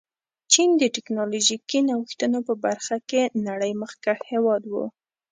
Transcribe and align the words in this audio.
چین 0.51 0.69
د 0.81 0.83
ټکنالوژيکي 0.95 1.79
نوښتونو 1.87 2.39
په 2.47 2.53
برخه 2.65 2.95
کې 3.09 3.21
نړۍ 3.47 3.71
مخکښ 3.81 4.19
هېواد 4.31 4.63
و. 4.67 4.73